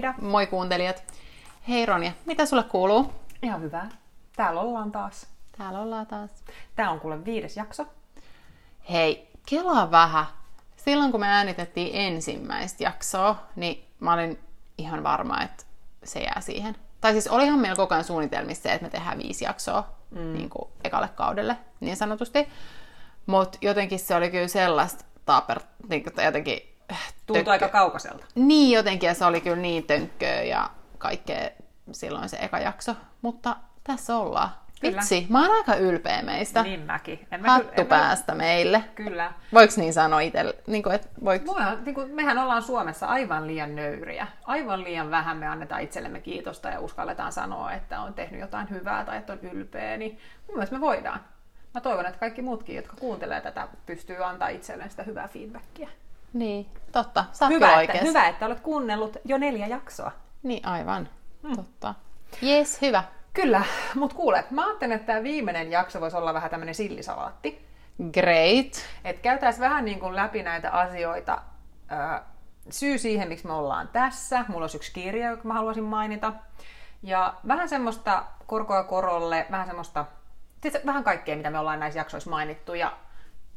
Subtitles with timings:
[0.00, 0.14] Iida.
[0.20, 1.04] Moi kuuntelijat.
[1.68, 3.12] Hei Ronja, mitä sulle kuuluu?
[3.42, 3.86] Ihan hyvä.
[4.36, 5.26] Täällä ollaan taas.
[5.58, 6.30] Täällä ollaan taas.
[6.76, 7.86] Tää on kuule viides jakso.
[8.90, 10.26] Hei, kelaa vähän.
[10.76, 14.38] Silloin kun me äänitettiin ensimmäistä jaksoa, niin mä olin
[14.78, 15.64] ihan varma, että
[16.04, 16.76] se jää siihen.
[17.00, 20.32] Tai siis olihan meillä koko ajan suunnitelmissa se, että me tehdään viisi jaksoa mm.
[20.32, 22.48] niin kuin ekalle kaudelle, niin sanotusti.
[23.26, 26.69] Mutta jotenkin se oli kyllä sellaista taper, niin kuin jotenkin
[27.38, 28.26] Tuntui aika kaukaiselta.
[28.34, 31.50] Niin jotenkin, ja se oli kyllä niin tönkköä ja kaikkea
[31.92, 32.96] silloin se eka jakso.
[33.22, 34.48] Mutta tässä ollaan.
[34.80, 34.96] Kyllä.
[34.96, 36.62] Vitsi, mä oon aika ylpeä meistä.
[36.62, 37.26] Niin mäkin.
[37.30, 38.38] En mä Hattu kyllä, päästä mä...
[38.38, 38.84] meille.
[38.94, 39.32] Kyllä.
[39.54, 40.54] Voiko niin sanoa itse?
[40.66, 41.46] Niin kuin, voiko...
[41.46, 44.26] Voidaan, niin kuin, mehän ollaan Suomessa aivan liian nöyriä.
[44.44, 49.04] Aivan liian vähän me annetaan itsellemme kiitosta ja uskalletaan sanoa, että on tehnyt jotain hyvää
[49.04, 49.96] tai että on ylpeä.
[49.96, 51.20] Niin mun mielestä me voidaan.
[51.74, 55.88] Mä toivon, että kaikki muutkin, jotka kuuntelee tätä, pystyy antaa itselleen sitä hyvää feedbackia.
[56.32, 57.24] Niin, totta.
[57.32, 60.12] Sä hyvä, että, hyvä, että olet kuunnellut jo neljä jaksoa.
[60.42, 61.08] Niin, aivan.
[61.42, 61.56] Hmm.
[61.56, 61.94] Totta.
[62.42, 63.04] Jes, hyvä.
[63.32, 63.62] Kyllä,
[63.94, 67.66] mutta kuule, mä ajattelen, että tämä viimeinen jakso voisi olla vähän tämmöinen sillisalaatti.
[68.12, 68.86] Great.
[69.04, 71.42] Et käytäisiin vähän niin kuin läpi näitä asioita.
[72.70, 74.44] Syy siihen, miksi me ollaan tässä.
[74.48, 76.32] Mulla olisi yksi kirja, joka mä haluaisin mainita.
[77.02, 80.04] Ja vähän semmoista korkoa korolle, vähän semmoista,
[80.60, 82.74] tietysti, vähän kaikkea, mitä me ollaan näissä jaksoissa mainittu.
[82.74, 82.92] Ja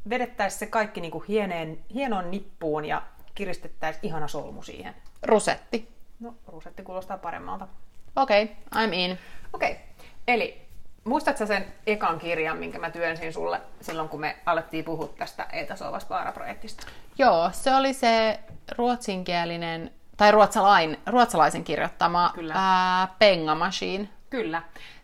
[0.10, 3.02] vedettäisiin se kaikki niin kuin hieneen, hienoon nippuun ja
[3.36, 4.96] kiristettäisiin ihana solmu siihen.
[5.24, 5.90] Rusetti.
[6.20, 7.68] No, rusetti kuulostaa paremmalta.
[8.16, 9.20] Okei, okay, I'm in.
[9.54, 9.84] Okei, okay.
[10.28, 10.62] eli
[11.04, 16.08] muistatko sen ekan kirjan, minkä mä työnsin sulle silloin, kun me alettiin puhua tästä Etasovas
[16.34, 18.40] projektista Joo, se oli se
[18.78, 22.54] ruotsinkielinen, tai ruotsalain, ruotsalaisen kirjoittama Kyllä.
[22.58, 24.10] Ää, Penga Machine.
[24.30, 24.62] Kyllä.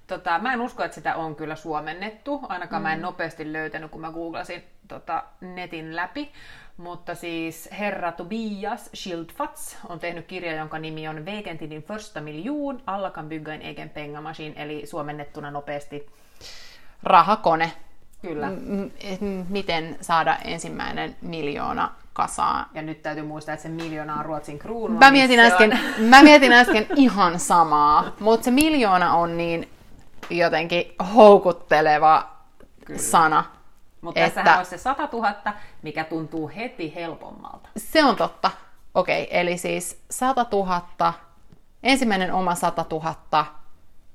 [0.10, 2.84] Tota, mä en usko, että sitä on kyllä suomennettu, ainakaan mm.
[2.84, 3.04] mä en mm.
[3.04, 6.32] nopeasti löytänyt, kun mä googlasin tota, netin läpi.
[6.78, 13.10] Mutta siis herra Tobias Schildfatz on tehnyt kirja, jonka nimi on Vegentinin första miljoon, alla
[13.12, 16.10] kan bygga en egen pengamaskin, eli suomennettuna nopeasti.
[17.04, 17.72] Rahakone.
[18.22, 18.50] Kyllä.
[18.50, 22.66] M- miten saada ensimmäinen miljoona kasaan.
[22.74, 25.00] Ja nyt täytyy muistaa, että se miljoona on ruotsin kruunu.
[25.00, 26.06] Mä mietin, äsken, on...
[26.06, 29.70] mä mietin äsken ihan samaa, mutta se miljoona on niin
[30.30, 32.30] jotenkin houkutteleva
[32.86, 33.00] Kyllä.
[33.00, 33.44] sana.
[34.02, 34.36] Mutta että...
[34.36, 35.34] tässähän on se 100 000,
[35.82, 37.70] mikä tuntuu heti helpommalta.
[37.78, 38.52] Se on totta.
[38.94, 41.14] Okei, okay, eli siis 100 000,
[41.84, 43.46] ensimmäinen oma 100 000.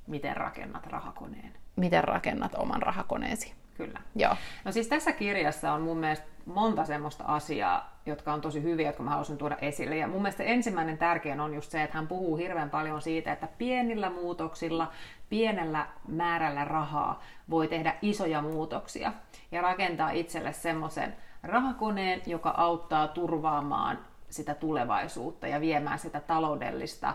[0.07, 1.53] Miten rakennat rahakoneen?
[1.75, 3.53] Miten rakennat oman rahakoneesi?
[3.77, 4.01] Kyllä.
[4.15, 4.35] Joo.
[4.65, 9.03] No siis tässä kirjassa on mun mielestä monta semmoista asiaa, jotka on tosi hyviä, jotka
[9.03, 9.97] mä haluaisin tuoda esille.
[9.97, 13.47] Ja mun mielestä ensimmäinen tärkein on just se, että hän puhuu hirveän paljon siitä, että
[13.57, 14.91] pienillä muutoksilla,
[15.29, 19.13] pienellä määrällä rahaa voi tehdä isoja muutoksia
[19.51, 23.99] ja rakentaa itselle semmoisen rahakoneen, joka auttaa turvaamaan
[24.29, 27.13] sitä tulevaisuutta ja viemään sitä taloudellista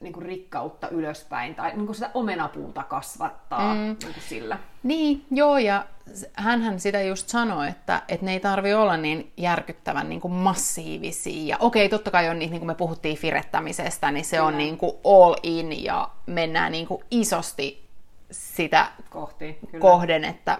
[0.00, 3.80] niin kuin rikkautta ylöspäin tai niin kuin sitä omenapuuta kasvattaa mm.
[3.80, 4.58] niin kuin sillä.
[4.82, 5.86] Niin, joo, ja
[6.32, 11.46] hän sitä just sanoi, että, että ne ei tarvi olla niin järkyttävän niin kuin massiivisia.
[11.46, 14.48] Ja okei, totta kai on niin, niin kuin me puhuttiin firettämisestä, niin se kyllä.
[14.48, 17.90] on niin kuin all in ja mennään niin kuin isosti
[18.30, 19.82] sitä Kohti, kyllä.
[19.82, 20.58] kohden, että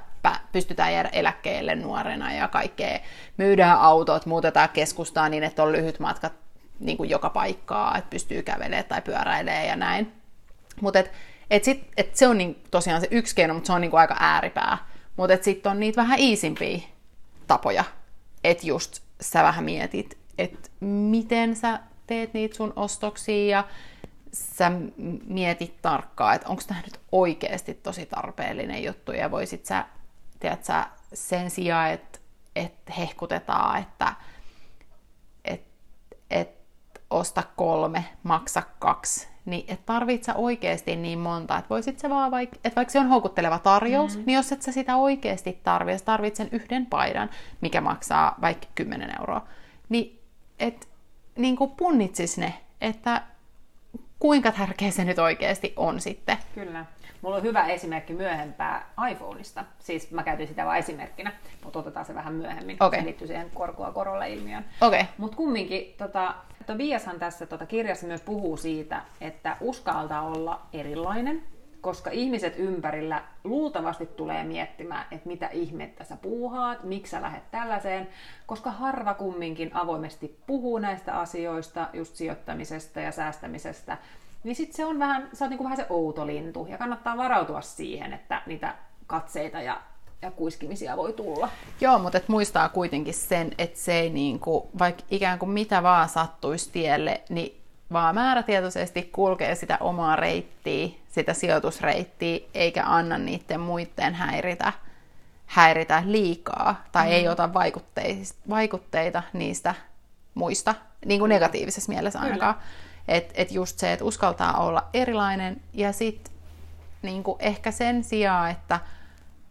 [0.52, 2.98] pystytään jäädä eläkkeelle nuorena ja kaikkea.
[3.36, 6.30] Myydään autot, muutetaan keskustaa niin, että on lyhyt matka
[6.80, 10.12] niin kuin joka paikkaa, että pystyy kävelemään tai pyöräilemään ja näin.
[10.80, 11.12] Mutta et,
[11.50, 14.00] et sit, et se on niin, tosiaan se yksi keino, mutta se on niin kuin
[14.00, 14.78] aika ääripää.
[15.16, 16.78] Mutta sitten on niitä vähän iisimpiä
[17.46, 17.84] tapoja,
[18.44, 23.64] että just sä vähän mietit, että miten sä teet niitä sun ostoksia ja
[24.32, 24.72] sä
[25.26, 29.84] mietit tarkkaan, että onko tämä nyt oikeasti tosi tarpeellinen juttu ja voisit sä,
[30.40, 32.18] tiedät sä, sen sijaan, että,
[32.56, 34.14] että hehkutetaan, että,
[37.10, 42.30] osta kolme, maksa kaksi, niin et tarvit sä oikeasti niin monta, että voisit se vaan
[42.30, 44.22] vaikka, että vaikka se on houkutteleva tarjous, mm.
[44.26, 47.30] niin jos et sä sitä oikeasti tarvitse, jos tarvit sen yhden paidan,
[47.60, 49.46] mikä maksaa vaikka 10 euroa,
[49.88, 50.20] niin
[50.58, 50.88] et
[51.36, 53.22] niin kuin punnitsis ne, että
[54.18, 56.36] kuinka tärkeä se nyt oikeasti on sitten.
[56.54, 56.84] Kyllä.
[57.22, 59.64] Mulla on hyvä esimerkki myöhempää iPhoneista.
[59.78, 61.32] Siis mä käytin sitä vain esimerkkinä,
[61.64, 62.76] mutta otetaan se vähän myöhemmin.
[62.80, 63.00] Okay.
[63.00, 64.64] Se liittyy siihen korkoa korolle ilmiöön.
[64.80, 65.04] Okay.
[65.18, 66.34] Mutta kumminkin, tota,
[66.66, 71.42] Tobiashan tässä tota, kirjassa myös puhuu siitä, että uskaltaa olla erilainen,
[71.80, 78.08] koska ihmiset ympärillä luultavasti tulee miettimään, että mitä ihmettä sä puuhaat, miksi sä lähdet tällaiseen,
[78.46, 83.98] koska harva kumminkin avoimesti puhuu näistä asioista, just sijoittamisesta ja säästämisestä,
[84.44, 87.60] niin sitten se on vähän, se on niin vähän se outo lintu, ja kannattaa varautua
[87.60, 88.74] siihen, että niitä
[89.06, 89.80] katseita ja
[90.22, 91.48] ja kuiskimisia voi tulla.
[91.80, 96.08] Joo, mutta et muistaa kuitenkin sen, että se ei niinku, vaikka ikään kuin mitä vaan
[96.08, 97.60] sattuisi tielle, niin
[97.92, 104.72] vaan määrätietoisesti kulkee sitä omaa reittiä, sitä sijoitusreittiä, eikä anna niiden muiden häiritä,
[105.46, 107.12] häiritä liikaa tai mm.
[107.12, 107.50] ei ota
[108.48, 109.74] vaikutteita niistä
[110.34, 110.74] muista,
[111.06, 112.54] niin kuin negatiivisessa mielessä ainakaan.
[113.08, 116.32] Että et just se, että uskaltaa olla erilainen ja sitten
[117.02, 118.80] niin ehkä sen sijaan, että,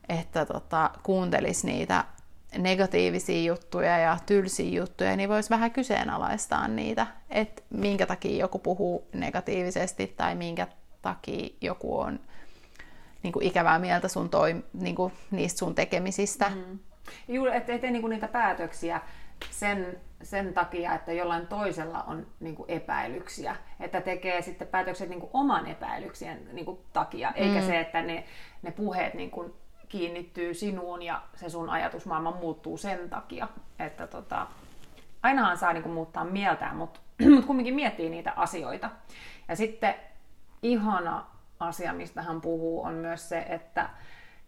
[0.10, 2.04] että tota, kuuntelisi niitä
[2.58, 9.08] negatiivisia juttuja ja tylsiä juttuja, niin voisi vähän kyseenalaistaa niitä, että minkä takia joku puhuu
[9.14, 10.68] negatiivisesti tai minkä
[11.02, 12.20] takia joku on
[13.24, 16.50] niin kuin ikävää mieltä sun toi, niin kuin niistä sun tekemisistä.
[16.50, 16.80] Mm.
[17.28, 19.02] Juuri, ettei tee niin kuin niitä päätöksiä
[19.52, 23.56] sen, sen takia, että jollain toisella on niin kuin epäilyksiä.
[23.80, 27.66] Että tekee sitten päätökset niin kuin oman epäilyksien niin kuin takia, eikä mm.
[27.66, 28.24] se, että ne,
[28.62, 29.54] ne puheet niin kuin
[29.90, 33.48] kiinnittyy sinuun ja se sun ajatusmaailma muuttuu sen takia.
[33.80, 34.48] Että tota,
[35.24, 37.00] ainahan saa niin kuin muuttaa mieltään, mutta
[37.36, 38.90] mut kumminkin miettii niitä asioita.
[39.48, 39.96] Ja sitten
[40.62, 41.26] ihana
[41.60, 43.90] asia, mistä hän puhuu, on myös se, että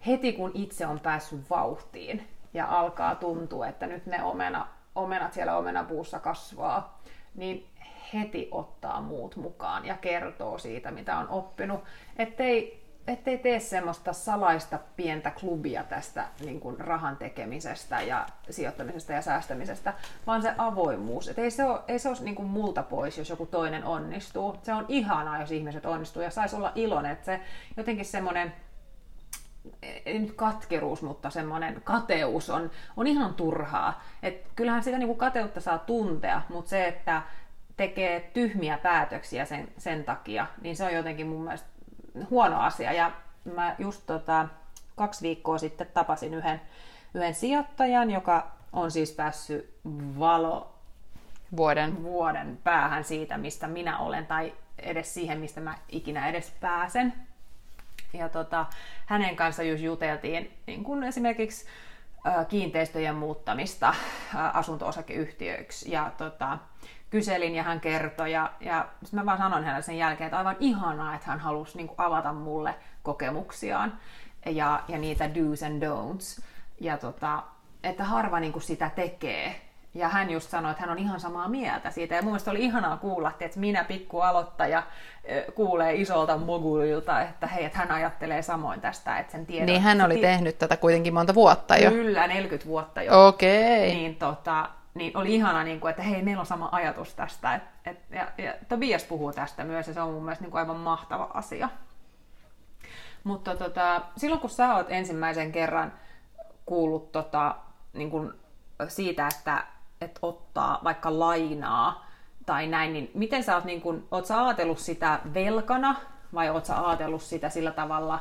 [0.07, 5.57] heti kun itse on päässyt vauhtiin ja alkaa tuntua, että nyt ne omena, omenat siellä
[5.57, 7.01] omenapuussa kasvaa,
[7.35, 7.67] niin
[8.13, 11.83] heti ottaa muut mukaan ja kertoo siitä, mitä on oppinut.
[12.17, 19.21] Ettei, ettei tee semmoista salaista pientä klubia tästä niin kuin rahan tekemisestä ja sijoittamisesta ja
[19.21, 19.93] säästämisestä,
[20.27, 21.27] vaan se avoimuus.
[21.27, 24.57] Et ei se ole, ei se ole niin kuin multa pois, jos joku toinen onnistuu.
[24.63, 27.11] Se on ihanaa, jos ihmiset onnistuu ja saisi olla iloinen.
[27.11, 27.39] Että se
[27.77, 28.53] jotenkin semmoinen
[30.05, 34.03] ei nyt katkeruus, mutta semmoinen kateus on, on ihan turhaa.
[34.23, 37.21] Et kyllähän sitä niinku kateutta saa tuntea, mutta se, että
[37.77, 41.70] tekee tyhmiä päätöksiä sen, sen takia, niin se on jotenkin mun mielestä
[42.29, 42.93] huono asia.
[42.93, 43.11] Ja
[43.55, 44.47] mä just tota,
[44.95, 46.61] kaksi viikkoa sitten tapasin yhden,
[47.13, 49.73] yhden sijoittajan, joka on siis päässyt
[50.19, 50.75] valo
[51.57, 52.03] vuoden.
[52.03, 57.13] vuoden päähän siitä, mistä minä olen, tai edes siihen, mistä mä ikinä edes pääsen.
[58.13, 58.65] Ja tota,
[59.05, 61.65] hänen kanssa just juteltiin niin kun esimerkiksi
[62.49, 63.93] kiinteistöjen muuttamista
[64.53, 65.91] asunto-osakeyhtiöiksi.
[65.91, 66.57] Ja tota,
[67.11, 68.31] kyselin ja hän kertoi.
[68.31, 71.91] Ja, ja mä vaan sanoin hänelle sen jälkeen, että aivan ihanaa, että hän halusi niin
[71.97, 73.99] avata mulle kokemuksiaan
[74.45, 76.43] ja, ja niitä do's and don'ts.
[76.79, 77.43] Ja tota,
[77.83, 79.61] että harva niin sitä tekee.
[79.93, 82.15] Ja hän just sanoi, että hän on ihan samaa mieltä siitä.
[82.15, 84.83] Ja mun mielestä oli ihanaa kuulla, että minä pikku aloittaja
[85.55, 89.65] kuulee isolta mogulilta, että hei, että hän ajattelee samoin tästä, että sen tiedon.
[89.65, 91.91] Niin hän oli tehnyt tätä kuitenkin monta vuotta jo.
[91.91, 93.27] Kyllä, 40 vuotta jo.
[93.27, 93.77] Okei.
[93.77, 93.95] Okay.
[93.95, 97.55] Niin, tota, niin oli ihana, niin kuin, että hei, meillä on sama ajatus tästä.
[97.55, 100.59] Et, et, ja, ja Tobias puhuu tästä myös, ja se on mun mielestä niin kuin
[100.59, 101.69] aivan mahtava asia.
[103.23, 105.93] Mutta tota, silloin kun sä oot ensimmäisen kerran
[106.65, 107.55] kuullut tota,
[107.93, 108.33] niin kuin
[108.87, 109.63] siitä, että
[110.01, 112.07] että ottaa vaikka lainaa
[112.45, 115.95] tai näin, niin miten sä oot, niin kun, oot sä ajatellut sitä velkana
[116.33, 118.19] vai oot sä ajatellut sitä sillä tavalla,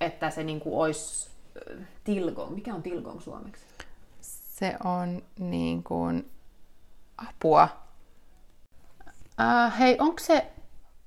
[0.00, 1.30] että se niin olisi
[2.04, 2.54] tilgong?
[2.54, 3.64] Mikä on tilgong suomeksi?
[4.58, 6.30] Se on niin kuin
[7.28, 7.68] apua.
[9.06, 10.46] Uh, hei, onko se,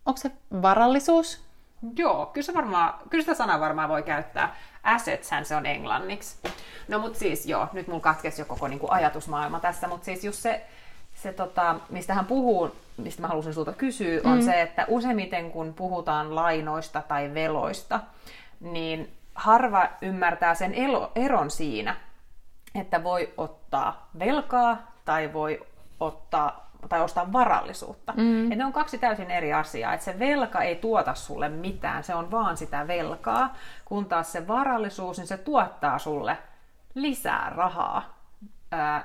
[0.05, 0.31] onko se
[0.61, 1.43] varallisuus?
[1.95, 4.55] Joo, kyllä, se varmaan, kyllä sitä sanaa varmaan voi käyttää.
[4.83, 6.35] Assetshän se on englanniksi.
[6.87, 10.23] No mutta siis joo, nyt mulla katkesi jo koko niin kuin ajatusmaailma tässä, mutta siis
[10.23, 10.65] just se,
[11.15, 14.45] se tota, mistä hän puhuu, mistä mä halusin sulta kysyä, on mm.
[14.45, 17.99] se, että useimmiten kun puhutaan lainoista tai veloista,
[18.59, 21.95] niin harva ymmärtää sen elo, eron siinä,
[22.75, 25.67] että voi ottaa velkaa tai voi
[25.99, 28.13] ottaa tai ostaa varallisuutta.
[28.17, 28.49] Mm.
[28.57, 29.93] Ne on kaksi täysin eri asiaa.
[29.93, 34.47] Et se velka ei tuota sulle mitään, se on vaan sitä velkaa, kun taas se
[34.47, 36.37] varallisuus, niin se tuottaa sulle
[36.95, 38.17] lisää rahaa.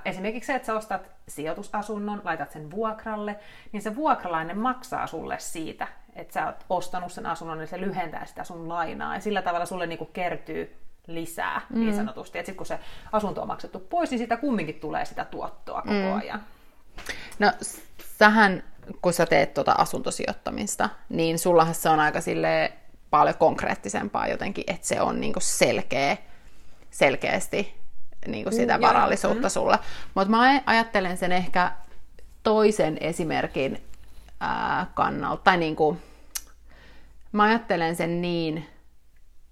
[0.04, 3.38] Esimerkiksi se, että sä ostat sijoitusasunnon, laitat sen vuokralle,
[3.72, 8.24] niin se vuokralainen maksaa sulle siitä, että sä oot ostanut sen asunnon, niin se lyhentää
[8.26, 9.14] sitä sun lainaa.
[9.14, 11.80] Ja sillä tavalla sulle niinku kertyy lisää mm.
[11.80, 12.38] niin sanotusti.
[12.38, 12.78] Että sitten kun se
[13.12, 16.18] asunto on maksettu pois, niin sitä kumminkin tulee sitä tuottoa koko mm.
[16.18, 16.40] ajan.
[17.38, 17.52] No
[18.18, 18.64] sähän,
[19.02, 22.72] kun sä teet tuota asuntosijoittamista, niin sullahan se on aika sille
[23.10, 26.16] paljon konkreettisempaa jotenkin, että se on niinku selkeä,
[26.90, 27.74] selkeästi
[28.26, 29.50] niinku sitä mm, varallisuutta joo.
[29.50, 29.78] sulle.
[30.14, 31.72] Mutta mä ajattelen sen ehkä
[32.42, 33.82] toisen esimerkin
[34.40, 35.96] ää, kannalta, tai niinku,
[37.32, 38.66] mä ajattelen sen niin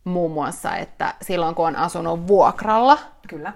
[0.04, 3.52] muun muassa, että silloin kun on asunut vuokralla, Kyllä.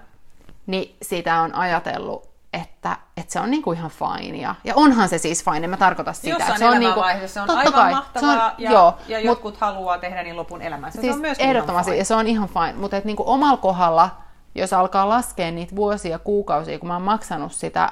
[0.67, 4.37] niin sitä on ajatellut että, että se on niinku ihan fine.
[4.37, 6.29] Ja, ja onhan se siis fine, en mä tarkoita sitä.
[6.29, 9.53] Jossain se on niinku, se on aivan kai, mahtavaa se on, ja, joo, ja jotkut
[9.53, 11.01] mut, haluaa tehdä niin lopun elämänsä.
[11.01, 12.73] Siis se on myös ehdottomasti, ja se on ihan fine.
[12.73, 14.09] Mutta et niinku omalla kohdalla,
[14.55, 17.91] jos alkaa laskea niitä vuosia, kuukausia, kun mä oon maksanut sitä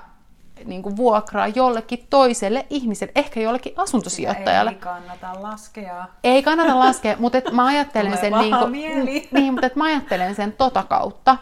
[0.66, 4.72] niin kuin vuokraa jollekin toiselle ihmiselle, ehkä jollekin asuntosijoittajalle.
[4.72, 6.06] Ei kannata laskea.
[6.24, 9.28] Ei kannata laskea, mutta et mä ajattelen Tulee sen, paha niin kuin, mieli.
[9.32, 11.38] niin, mutta et mä ajattelen sen tota kautta,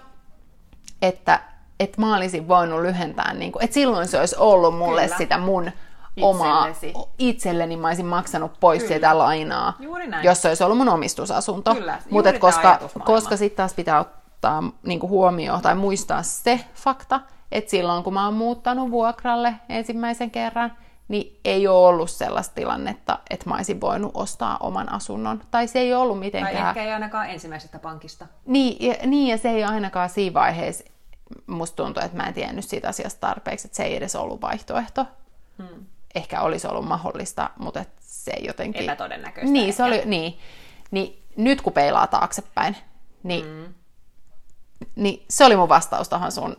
[1.01, 1.39] että
[1.79, 5.17] et mä olisin voinut lyhentää, niin kuin, että silloin se olisi ollut mulle Kyllä.
[5.17, 5.71] sitä mun
[6.21, 6.93] omaa Itsellesi.
[7.17, 8.93] itselleni, mä olisin maksanut pois Kyllä.
[8.93, 9.73] sitä lainaa,
[10.23, 11.75] jos se olisi ollut mun omistusasunto.
[12.09, 17.19] Mutta koska, koska sitten taas pitää ottaa niin kuin huomioon tai muistaa se fakta,
[17.51, 23.19] että silloin kun mä oon muuttanut vuokralle ensimmäisen kerran, niin ei ole ollut sellaista tilannetta,
[23.29, 25.41] että mä olisin voinut ostaa oman asunnon.
[25.51, 26.67] Tai se ei ollut Tai mitenkään...
[26.67, 28.27] ehkä ei ainakaan ensimmäisestä pankista.
[28.45, 30.83] Niin, ja, niin, ja se ei ainakaan siinä vaiheessa,
[31.47, 35.05] musta tuntuu, että mä en tiennyt siitä asiasta tarpeeksi, että se ei edes ollut vaihtoehto.
[35.57, 35.85] Hmm.
[36.15, 38.83] Ehkä olisi ollut mahdollista, mutta et se ei jotenkin...
[38.83, 39.95] Epätodennäköistä Niin, se ehkä.
[39.95, 40.39] oli, niin,
[40.91, 42.77] niin nyt kun peilaa taaksepäin,
[43.23, 43.73] niin, hmm.
[44.95, 46.57] niin se oli mun vastaus tuohon sun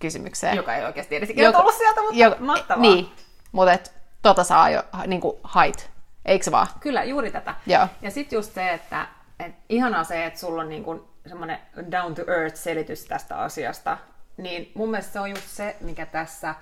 [0.00, 0.56] kysymykseen.
[0.56, 2.82] Joka ei oikeasti edes ikinä tullut sieltä, mutta joka- mahtavaa.
[2.82, 3.12] Niin,
[3.52, 3.92] mutta et,
[4.22, 5.90] tota saa jo niin kuin hait,
[6.24, 6.66] eikö se vaan?
[6.80, 7.54] Kyllä, juuri tätä.
[7.66, 7.88] Joo.
[8.02, 9.06] Ja sitten just se, että
[9.40, 11.58] et ihanaa se, että sulla on niin kuin semmoinen
[11.92, 13.98] down to earth selitys tästä asiasta.
[14.36, 16.54] Niin mun mielestä se on just se, mikä tässä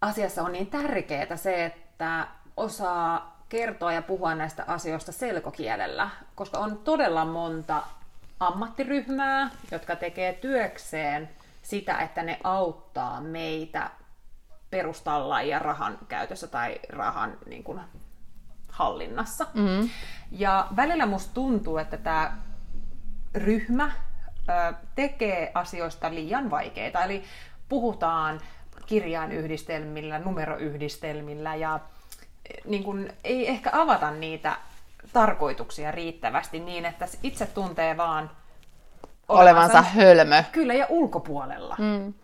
[0.00, 6.78] asiassa on niin tärkeää, se, että osaa kertoa ja puhua näistä asioista selkokielellä, koska on
[6.78, 7.82] todella monta
[8.40, 11.28] ammattiryhmää, jotka tekee työkseen
[11.64, 13.90] sitä, että ne auttaa meitä
[14.70, 17.80] perustalla ja rahan käytössä tai rahan niin kuin,
[18.68, 19.46] hallinnassa.
[19.54, 19.90] Mm.
[20.30, 22.36] Ja välillä musta tuntuu, että tämä
[23.34, 23.92] ryhmä
[24.48, 27.04] ö, tekee asioista liian vaikeita.
[27.04, 27.24] Eli
[27.68, 28.40] puhutaan
[28.86, 31.80] kirjainyhdistelmillä, numeroyhdistelmillä ja
[32.64, 34.56] niin kun, ei ehkä avata niitä
[35.12, 38.30] tarkoituksia riittävästi niin, että itse tuntee vaan
[39.28, 40.44] Olevansa hölmö.
[40.52, 41.76] Kyllä, ja ulkopuolella.
[41.78, 42.14] Mm.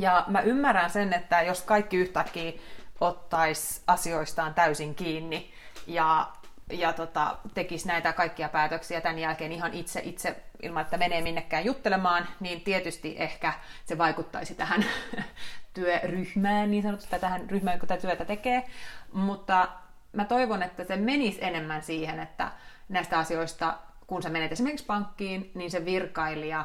[0.00, 2.52] Ja mä ymmärrän sen, että jos kaikki yhtäkkiä
[3.00, 5.50] ottais asioistaan täysin kiinni
[5.86, 6.28] ja,
[6.72, 11.64] ja tota, tekisi näitä kaikkia päätöksiä tämän jälkeen ihan itse, itse ilman, että menee minnekään
[11.64, 13.52] juttelemaan, niin tietysti ehkä
[13.84, 14.84] se vaikuttaisi tähän
[15.74, 18.64] työryhmään, niin sanotusti, tai tähän ryhmään, joka tätä työtä tekee.
[19.12, 19.68] Mutta
[20.12, 22.50] mä toivon, että se menisi enemmän siihen, että
[22.88, 23.78] näistä asioista,
[24.08, 26.64] kun sä menet esimerkiksi pankkiin, niin se virkailija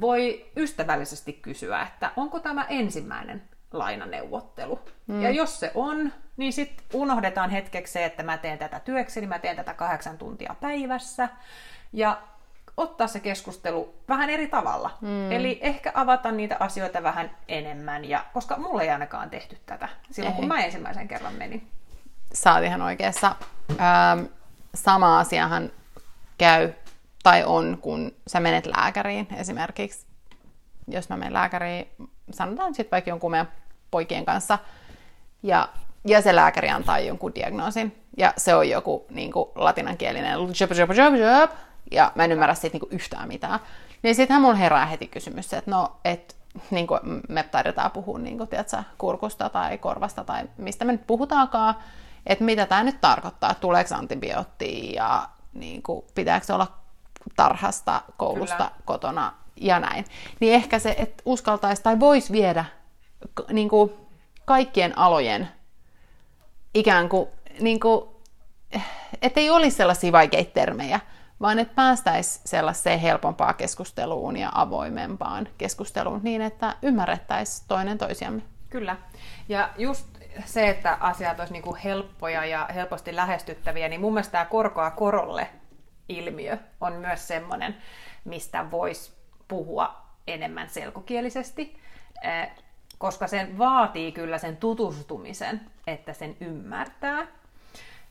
[0.00, 4.80] voi ystävällisesti kysyä, että onko tämä ensimmäinen lainaneuvottelu.
[5.06, 5.22] Mm.
[5.22, 9.38] Ja jos se on, niin sitten unohdetaan hetkeksi se, että mä teen tätä työkseni, mä
[9.38, 11.28] teen tätä kahdeksan tuntia päivässä.
[11.92, 12.22] Ja
[12.76, 14.98] ottaa se keskustelu vähän eri tavalla.
[15.00, 15.32] Mm.
[15.32, 20.34] Eli ehkä avata niitä asioita vähän enemmän, ja, koska mulla ei ainakaan tehty tätä silloin,
[20.34, 20.40] ei.
[20.40, 21.68] kun mä ensimmäisen kerran menin.
[22.32, 23.36] Sä oot ihan oikeassa.
[23.70, 24.24] Ähm,
[24.74, 25.70] sama asiahan
[26.38, 26.72] käy
[27.22, 30.06] tai on, kun sä menet lääkäriin esimerkiksi.
[30.88, 31.88] Jos mä menen lääkäriin,
[32.30, 33.52] sanotaan sitten vaikka jonkun meidän
[33.90, 34.58] poikien kanssa,
[35.42, 35.68] ja,
[36.04, 40.90] ja se lääkäri antaa jonkun diagnoosin, ja se on joku niin kuin, latinankielinen job, job,
[40.90, 41.50] job, job,
[41.90, 43.60] ja mä en ymmärrä siitä niin kuin, yhtään mitään.
[44.02, 46.36] Niin sittenhän mulla herää heti kysymys, että no, et,
[46.70, 51.06] niin kuin me taidetaan puhua niin kuin, tiedätkö, kurkusta tai korvasta tai mistä me nyt
[51.06, 51.74] puhutaankaan,
[52.26, 56.72] että mitä tämä nyt tarkoittaa, tuleeko antibioottia ja niin kuin, pitääkö se olla
[57.36, 58.70] tarhasta, koulusta, Kyllä.
[58.84, 60.04] kotona ja näin.
[60.40, 62.64] Niin ehkä se, että uskaltaisi tai voisi viedä
[63.52, 63.92] niin kuin
[64.44, 65.48] kaikkien alojen
[66.74, 67.28] ikään kuin,
[67.60, 68.14] niin kuin
[69.22, 71.00] että ei olisi sellaisia vaikeita termejä,
[71.40, 78.42] vaan että päästäisiin sellaiseen helpompaa keskusteluun ja avoimempaan keskusteluun niin, että ymmärrettäisiin toinen toisiamme.
[78.70, 78.96] Kyllä.
[79.48, 80.06] Ja just
[80.44, 85.48] se, että asiat olisi niin helppoja ja helposti lähestyttäviä, niin mun mielestä tämä korkoa korolle
[86.08, 87.76] ilmiö on myös semmoinen,
[88.24, 89.12] mistä voisi
[89.48, 91.80] puhua enemmän selkokielisesti,
[92.22, 92.50] eh,
[92.98, 97.26] koska sen vaatii kyllä sen tutustumisen, että sen ymmärtää.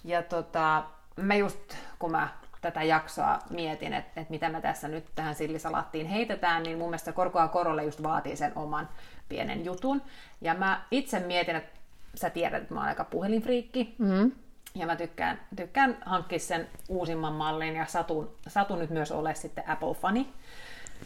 [0.04, 0.84] Ja tota,
[1.16, 2.30] mä just, kun mä
[2.62, 7.12] tätä jaksoa mietin, että, että mitä mä tässä nyt tähän sillisalaattiin heitetään, niin mun mielestä
[7.12, 8.90] korkoa korolle just vaatii sen oman
[9.30, 10.02] pienen jutun.
[10.42, 11.80] Ja mä itse mietin, että
[12.16, 13.96] sä tiedät, että mä oon aika puhelinfriikki.
[13.98, 14.32] Mm.
[14.76, 19.70] Ja mä tykkään, tykkään hankkia sen uusimman mallin ja satun, satun nyt myös ole sitten
[19.70, 20.28] Apple-fani.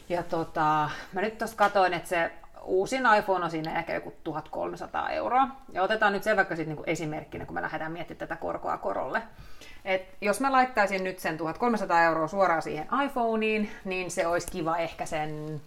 [0.10, 2.32] Ja tota, mä nyt tuossa katoin, että se
[2.64, 5.48] uusin iPhone on siinä ehkä joku 1300 euroa.
[5.72, 9.22] Ja otetaan nyt se vaikka sitten niinku esimerkkinä, kun me lähdetään miettimään tätä korkoa korolle.
[9.86, 14.78] Et jos mä laittaisin nyt sen 1300 euroa suoraan siihen iPhoneiin, niin se olisi kiva
[14.78, 15.62] ehkä sen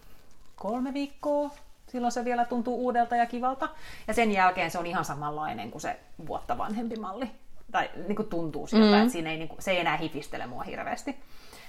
[0.56, 1.50] kolme viikkoa.
[1.90, 3.68] Silloin se vielä tuntuu uudelta ja kivalta.
[4.08, 7.30] Ja sen jälkeen se on ihan samanlainen kuin se vuotta vanhempi malli.
[7.72, 9.00] Tai niin kuin tuntuu siltä, mm.
[9.00, 11.20] että siinä ei, niin kuin, se ei enää hifistele mua hirveästi.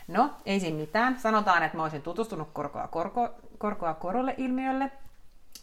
[0.08, 1.20] No, ei siinä mitään.
[1.20, 4.92] Sanotaan, että mä olisin tutustunut korkoa, korko, korkoa korolle ilmiölle.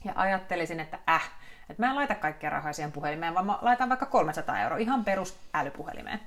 [0.04, 1.30] Ja ajattelisin, että äh,
[1.70, 5.04] että mä en laita kaikkia rahoja siihen puhelimeen, vaan mä laitan vaikka 300 euroa ihan
[5.04, 6.20] perus älypuhelimeen.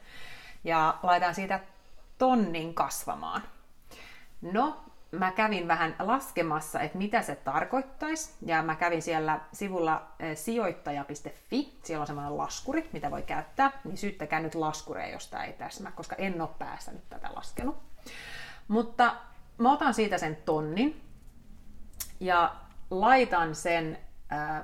[0.63, 1.59] Ja laitan siitä
[2.17, 3.41] tonnin kasvamaan.
[4.41, 8.33] No, mä kävin vähän laskemassa, että mitä se tarkoittaisi.
[8.45, 11.79] Ja mä kävin siellä sivulla eh, sijoittaja.fi.
[11.83, 13.71] Siellä on semmoinen laskuri, mitä voi käyttää.
[13.83, 17.77] Niin syyttäkää nyt laskureja, jos tämä ei täsmä, koska en ole päässä nyt tätä laskenut.
[18.67, 19.15] Mutta
[19.57, 21.01] mä otan siitä sen tonnin
[22.19, 22.55] ja
[22.89, 23.97] laitan sen
[24.31, 24.63] äh,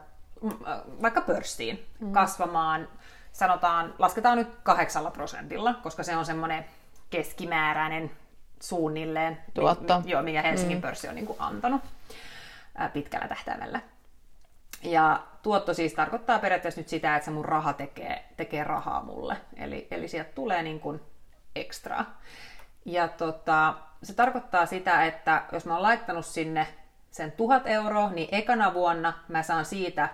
[1.01, 2.11] vaikka pörssiin mm.
[2.11, 2.87] kasvamaan,
[3.31, 6.65] sanotaan, lasketaan nyt kahdeksalla prosentilla, koska se on semmoinen
[7.09, 8.11] keskimääräinen
[8.59, 10.01] suunnilleen, Tuotto.
[10.01, 10.81] Mi, joo, mikä Helsingin mm.
[10.81, 11.81] pörssi on niin kuin antanut
[12.75, 13.81] ää, pitkällä tähtäimellä.
[14.83, 19.37] Ja tuotto siis tarkoittaa periaatteessa nyt sitä, että se mun raha tekee, tekee rahaa mulle.
[19.55, 21.01] Eli, eli sieltä tulee niin kuin
[21.55, 22.19] ekstraa.
[22.85, 23.73] Ja tota,
[24.03, 26.67] se tarkoittaa sitä, että jos mä oon laittanut sinne
[27.11, 30.09] sen tuhat euroa, niin ekana vuonna mä saan siitä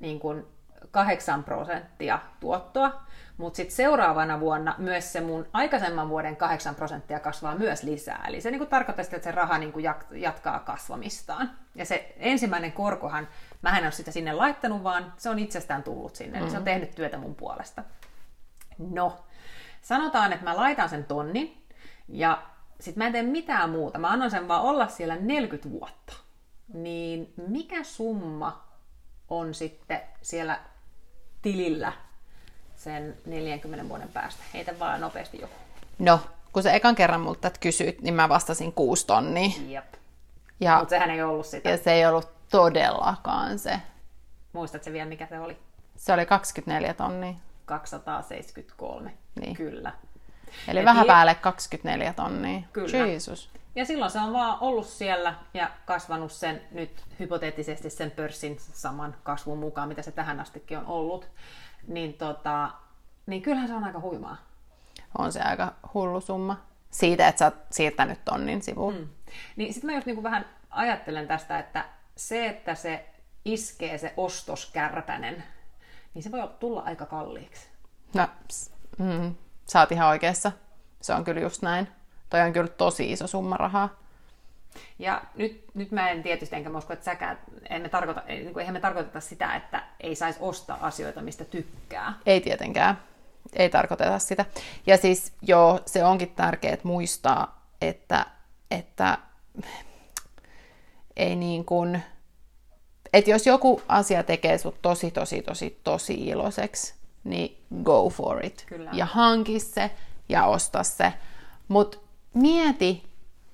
[0.00, 0.46] niin kuin
[0.90, 3.02] 8 prosenttia tuottoa,
[3.36, 8.24] mutta sitten seuraavana vuonna myös se mun aikaisemman vuoden 8 prosenttia kasvaa myös lisää.
[8.28, 9.78] Eli se niinku tarkoittaa sitä, että se raha niinku
[10.12, 11.50] jatkaa kasvamistaan.
[11.74, 13.28] Ja se ensimmäinen korkohan,
[13.62, 16.38] mä en ole sitä sinne laittanut, vaan se on itsestään tullut sinne.
[16.38, 16.50] Mm-hmm.
[16.50, 16.64] se on mm-hmm.
[16.64, 17.84] tehnyt työtä mun puolesta.
[18.78, 19.24] No,
[19.82, 21.66] sanotaan, että mä laitan sen tonnin
[22.08, 22.42] ja
[22.80, 23.98] sitten mä en tee mitään muuta.
[23.98, 26.12] Mä annan sen vaan olla siellä 40 vuotta.
[26.74, 28.64] Niin mikä summa
[29.28, 30.60] on sitten siellä
[31.42, 31.92] tilillä
[32.84, 34.42] sen 40 vuoden päästä?
[34.54, 35.54] Heitä vaan nopeasti joku.
[35.98, 36.20] No,
[36.52, 39.50] kun se ekan kerran multa kysyit, niin mä vastasin kuusi tonnia.
[39.68, 39.94] Jep.
[40.60, 41.70] Ja, Mutta sehän ei ollut sitä.
[41.70, 43.80] Ja se ei ollut todellakaan se.
[44.52, 45.56] Muistatko vielä, mikä se oli?
[45.96, 47.34] Se oli 24 tonnia.
[47.66, 49.56] 273, niin.
[49.56, 49.92] kyllä.
[50.68, 52.60] Eli ja vähän päälle 24 tonnia.
[52.72, 53.06] Kyllä.
[53.06, 53.50] Jesus.
[53.74, 59.14] Ja silloin se on vaan ollut siellä ja kasvanut sen nyt hypoteettisesti sen pörssin saman
[59.22, 61.28] kasvun mukaan, mitä se tähän astikin on ollut.
[61.86, 62.70] Niin, tota,
[63.26, 64.36] niin kyllähän se on aika huimaa.
[65.18, 66.56] On se aika hullu summa.
[66.90, 68.94] Siitä, että sä oot siirtänyt tonnin sivuun.
[68.94, 69.08] Mm.
[69.56, 71.84] Niin sitten mä just niinku vähän ajattelen tästä, että
[72.16, 73.06] se, että se
[73.44, 75.44] iskee se ostoskärpänen,
[76.14, 77.68] niin se voi tulla aika kalliiksi.
[78.14, 78.28] No,
[78.98, 79.34] mm,
[79.66, 80.52] sä oot ihan oikeassa.
[81.00, 81.88] Se on kyllä just näin.
[82.30, 83.88] Toi on kyllä tosi iso summa rahaa.
[84.98, 87.38] Ja nyt, nyt mä en tietysti, enkä mä usko, että säkään,
[87.70, 92.14] emme tarkoita, niin kuin, eihän me tarkoiteta sitä, että ei saisi ostaa asioita, mistä tykkää.
[92.26, 92.98] Ei tietenkään.
[93.52, 94.44] Ei tarkoiteta sitä.
[94.86, 98.26] Ja siis joo, se onkin tärkeää muistaa, että,
[98.70, 99.18] että
[101.16, 102.02] ei niin kuin,
[103.12, 108.64] että jos joku asia tekee sut tosi, tosi, tosi, tosi iloiseksi, niin go for it.
[108.66, 108.90] Kyllä.
[108.92, 109.90] Ja hanki se
[110.28, 111.12] ja osta se.
[111.68, 111.98] Mutta
[112.34, 113.02] mieti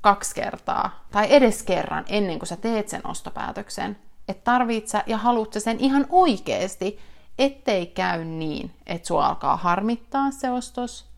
[0.01, 5.19] kaksi kertaa tai edes kerran ennen kuin sä teet sen ostopäätöksen, että tarvit sä ja
[5.19, 6.99] haluat sä sen ihan oikeasti,
[7.39, 11.11] ettei käy niin, että sua alkaa harmittaa se ostos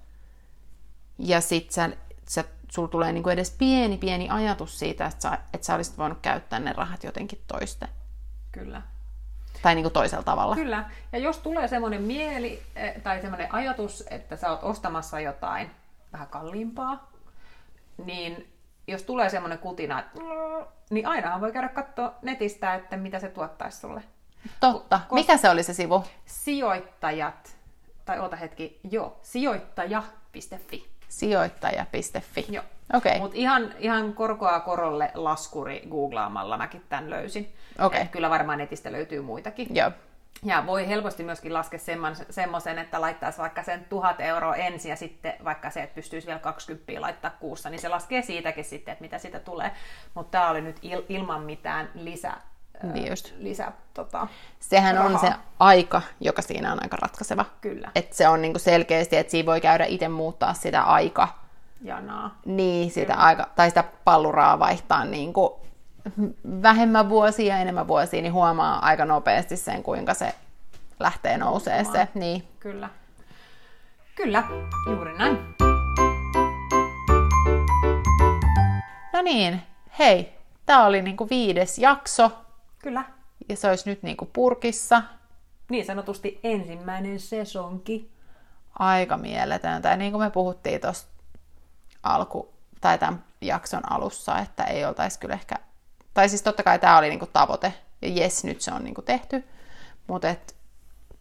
[1.18, 1.90] ja sit sä,
[2.28, 6.18] sä, sulla tulee niinku edes pieni pieni ajatus siitä, että sä, että sä olisit voinut
[6.22, 7.88] käyttää ne rahat jotenkin toiste.
[8.52, 8.82] Kyllä.
[9.62, 10.54] Tai niin kuin toisella tavalla.
[10.54, 10.90] Kyllä.
[11.12, 15.70] Ja jos tulee semmoinen mieli eh, tai semmoinen ajatus, että sä oot ostamassa jotain
[16.12, 17.10] vähän kalliimpaa,
[18.04, 18.51] niin
[18.92, 20.20] jos tulee semmoinen kutina, että
[20.90, 24.02] niin ainahan voi käydä katsoa netistä, että mitä se tuottaisi sulle.
[24.60, 25.00] Totta.
[25.08, 26.04] Kos- Mikä se oli se sivu?
[26.24, 27.56] Sijoittajat,
[28.04, 30.88] tai ota hetki, joo, sijoittaja.fi.
[31.08, 32.46] Sijoittaja.fi.
[32.48, 32.64] Joo.
[32.94, 33.18] Okay.
[33.18, 37.52] Mutta ihan, ihan korkoa korolle laskuri googlaamalla mäkin tämän löysin.
[37.78, 38.06] Okay.
[38.06, 39.76] kyllä varmaan netistä löytyy muitakin.
[39.76, 39.90] Joo.
[40.44, 41.80] Ja voi helposti myöskin laskea
[42.30, 46.40] semmoisen, että laittaisi vaikka sen tuhat euroa ensin ja sitten vaikka se, että pystyisi vielä
[46.40, 49.70] 20 laittaa kuussa, niin se laskee siitäkin sitten, että mitä siitä tulee.
[50.14, 52.32] Mutta tämä oli nyt il, ilman mitään lisä,
[52.82, 53.32] niin just.
[53.38, 54.26] lisä tota,
[54.60, 55.10] Sehän rahaa.
[55.10, 57.44] on se aika, joka siinä on aika ratkaiseva.
[57.60, 57.90] Kyllä.
[57.94, 61.28] Että se on niinku selkeästi, että siinä voi käydä itse muuttaa sitä aika.
[61.82, 62.38] Janaa.
[62.44, 65.60] Niin, sitä aika, tai sitä palluraa vaihtaa niinku
[66.62, 70.34] vähemmän vuosia ja enemmän vuosia, niin huomaa aika nopeasti sen, kuinka se
[71.00, 72.08] lähtee nousee se.
[72.14, 72.48] Niin.
[72.60, 72.88] Kyllä.
[74.14, 74.44] Kyllä,
[74.86, 75.38] juuri näin.
[79.12, 79.62] No niin,
[79.98, 80.32] hei,
[80.66, 82.32] tämä oli niinku viides jakso.
[82.78, 83.04] Kyllä.
[83.48, 85.02] Ja se olisi nyt niinku purkissa.
[85.70, 88.10] Niin sanotusti ensimmäinen sesonki.
[88.78, 89.88] Aika mieletöntä.
[89.88, 91.06] Ja niin kuin me puhuttiin tuossa
[92.02, 95.54] alku, tai tämän jakson alussa, että ei oltaisi kyllä ehkä
[96.14, 99.44] tai siis totta kai tämä oli niinku tavoite, ja jes, nyt se on niinku tehty,
[100.06, 100.56] mutta et,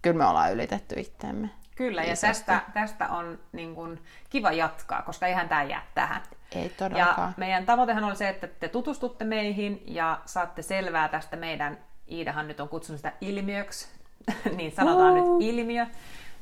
[0.02, 1.50] kyllä me ollaan ylitetty itseämme.
[1.76, 6.22] Kyllä, ja tästä, tästä on niin kuin, kiva jatkaa, koska eihän tämä jää tähän.
[6.56, 7.30] Ei todellakaan.
[7.30, 11.78] Ja meidän tavoitehan on se, että te tutustutte meihin ja saatte selvää tästä meidän
[12.12, 13.88] Iidahan nyt on kutsunut sitä ilmiöksi,
[14.58, 15.40] niin sanotaan Uhu.
[15.40, 15.86] nyt ilmiö.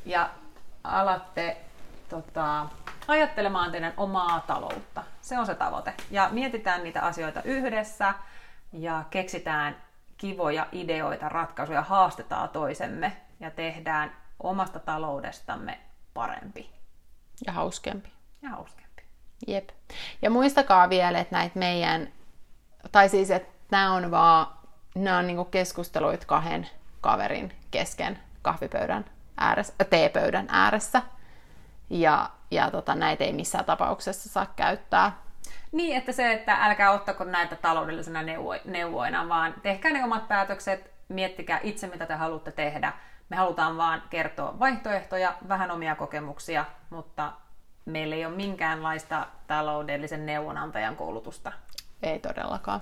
[0.06, 0.30] Ja
[0.84, 1.58] alatte
[2.10, 2.66] tota,
[3.08, 5.04] ajattelemaan teidän omaa taloutta.
[5.22, 5.94] Se on se tavoite.
[6.12, 8.14] Ja mietitään niitä asioita yhdessä
[8.74, 9.76] ja keksitään
[10.18, 14.12] kivoja ideoita, ratkaisuja, haastetaan toisemme ja tehdään
[14.44, 15.80] omasta taloudestamme
[16.14, 16.70] parempi
[17.46, 18.10] Ja hauskempi.
[18.42, 19.04] ja hauskempi.
[19.48, 19.70] Jep.
[20.22, 22.14] Ja muistakaa vielä, että näitä meidän,
[22.92, 24.48] tai siis, että nämä on vaan,
[24.96, 26.70] nämä on niinku keskusteluit kahden
[27.02, 29.06] kaverin kesken kahvipöydän
[29.38, 31.02] ääressä, äh, teepöydän ääressä.
[31.90, 35.12] Ja, ja tota, näitä ei missään tapauksessa saa käyttää.
[35.72, 40.92] Niin, että se, että älkää ottako näitä taloudellisena neuvo- neuvoina, vaan tehkää ne omat päätökset,
[41.10, 42.94] miettikää itse, mitä te haluatte tehdä.
[43.30, 47.34] Me halutaan vaan kertoa vaihtoehtoja, vähän omia kokemuksia, mutta
[47.86, 51.52] meillä ei ole minkäänlaista taloudellisen neuvonantajan koulutusta.
[52.04, 52.82] Ei todellakaan.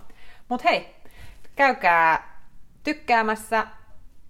[0.50, 0.95] Mutta hei,
[1.56, 2.38] käykää
[2.84, 3.67] tykkäämässä,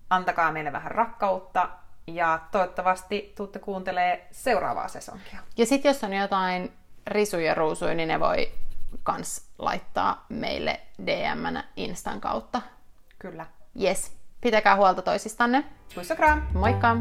[0.10, 1.70] antakaa meille vähän rakkautta
[2.08, 5.40] ja toivottavasti tuutte kuuntelee seuraavaa sesonkia.
[5.58, 6.74] Ja sitten jos on jotain
[7.08, 8.52] risuja ruusuja, niin ne voi
[9.04, 12.62] kans laittaa meille DM-nä Instan kautta.
[13.20, 13.46] Kyllä.
[13.82, 14.12] Yes.
[14.42, 15.64] Pitäkää huolta toisistanne.
[15.96, 16.42] Puissa kram!
[16.54, 16.98] Moikka!